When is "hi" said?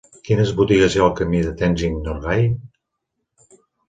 0.95-1.01